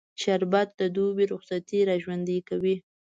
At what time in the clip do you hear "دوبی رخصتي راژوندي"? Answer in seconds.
0.95-2.37